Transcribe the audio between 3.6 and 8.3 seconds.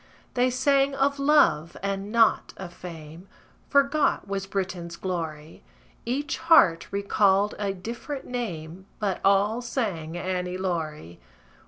Forgot was Britain's glory: Each heart recalled a different